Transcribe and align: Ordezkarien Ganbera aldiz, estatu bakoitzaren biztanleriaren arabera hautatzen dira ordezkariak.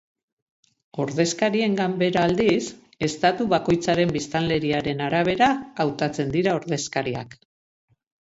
Ordezkarien 1.01 1.75
Ganbera 1.79 2.23
aldiz, 2.29 2.63
estatu 3.07 3.47
bakoitzaren 3.51 4.13
biztanleriaren 4.15 5.05
arabera 5.09 5.51
hautatzen 5.85 6.33
dira 6.37 6.57
ordezkariak. 6.61 7.37